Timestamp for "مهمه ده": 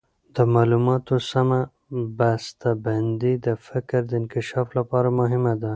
5.19-5.69